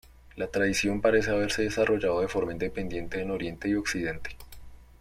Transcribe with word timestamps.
La 0.35 0.47
tradición 0.47 0.99
parece 0.99 1.29
haberse 1.29 1.61
desarrollado 1.61 2.21
de 2.21 2.27
forma 2.27 2.53
independiente 2.53 3.21
en 3.21 3.29
Oriente 3.29 3.69
y 3.69 3.75
Occidente. 3.75 4.31